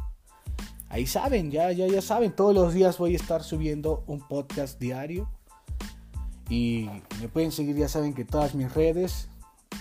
Ahí 0.88 1.06
saben, 1.06 1.50
ya 1.50 1.72
ya 1.72 1.86
ya 1.88 2.02
saben, 2.02 2.34
todos 2.34 2.54
los 2.54 2.72
días 2.72 2.98
voy 2.98 3.14
a 3.14 3.16
estar 3.16 3.42
subiendo 3.42 4.04
un 4.06 4.20
podcast 4.20 4.78
diario. 4.80 5.28
Y 6.48 6.90
me 7.20 7.28
pueden 7.28 7.52
seguir, 7.52 7.76
ya 7.76 7.88
saben 7.88 8.12
que 8.12 8.24
todas 8.24 8.54
mis 8.54 8.72
redes 8.74 9.29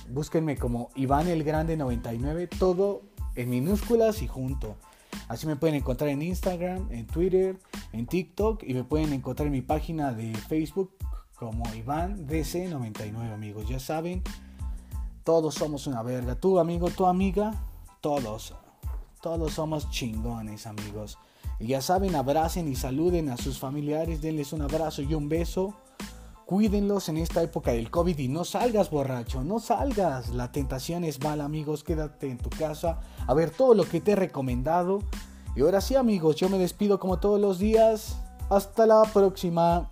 búsquenme 0.10 0.58
como 0.58 0.90
Iván 0.96 1.28
el 1.28 1.44
Grande 1.44 1.78
99, 1.78 2.48
todo 2.48 3.02
en 3.36 3.50
minúsculas 3.50 4.22
y 4.22 4.28
junto. 4.28 4.76
Así 5.28 5.48
me 5.48 5.56
pueden 5.56 5.76
encontrar 5.76 6.10
en 6.10 6.22
Instagram, 6.22 6.92
en 6.92 7.08
Twitter, 7.08 7.58
en 7.94 8.08
TikTok 8.08 8.64
y 8.64 8.74
me 8.74 8.84
pueden 8.84 9.14
encontrar 9.14 9.48
en 9.48 9.54
mi 9.54 9.62
página 9.62 10.12
de 10.12 10.34
Facebook 10.36 10.92
como 11.36 11.64
Iván 11.74 12.28
DC99, 12.28 13.34
amigos. 13.34 13.68
Ya 13.70 13.80
saben, 13.80 14.22
todos 15.24 15.56
somos 15.56 15.88
una 15.88 16.04
verga. 16.04 16.36
Tu 16.36 16.60
amigo, 16.60 16.90
tu 16.90 17.06
amiga, 17.06 17.54
todos. 18.02 18.56
Todos 19.22 19.54
somos 19.54 19.90
chingones, 19.90 20.66
amigos. 20.68 21.18
Y 21.60 21.68
ya 21.68 21.82
saben, 21.82 22.16
abracen 22.16 22.68
y 22.68 22.76
saluden 22.76 23.30
a 23.30 23.38
sus 23.38 23.60
familiares, 23.60 24.22
denles 24.22 24.54
un 24.54 24.62
abrazo 24.62 25.02
y 25.02 25.14
un 25.14 25.30
beso. 25.30 25.76
Cuídenlos 26.50 27.10
en 27.10 27.18
esta 27.18 27.44
época 27.44 27.74
del 27.74 27.92
COVID 27.92 28.18
y 28.18 28.28
no 28.28 28.44
salgas 28.44 28.90
borracho, 28.90 29.44
no 29.44 29.60
salgas. 29.60 30.30
La 30.30 30.52
tentación 30.52 31.04
es 31.04 31.24
mala, 31.24 31.46
amigos. 31.46 31.84
Quédate 31.84 32.32
en 32.32 32.40
tu 32.40 32.50
casa 32.50 33.02
a 33.28 33.36
ver 33.36 33.52
todo 33.52 33.76
lo 33.76 33.88
que 33.88 34.02
te 34.02 34.14
he 34.14 34.16
recomendado. 34.16 34.98
Y 35.56 35.62
ahora 35.62 35.80
sí, 35.80 35.96
amigos, 35.96 36.38
yo 36.38 36.50
me 36.50 36.58
despido 36.58 37.00
como 37.00 37.20
todos 37.20 37.40
los 37.40 37.60
días. 37.60 38.18
Hasta 38.50 38.88
la 38.88 39.04
próxima. 39.14 39.92